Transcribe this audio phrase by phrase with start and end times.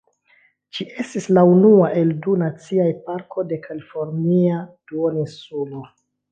[0.77, 5.89] Ĝi estis la unua el du naciaj parkoj de Kalifornia Duoninsulo.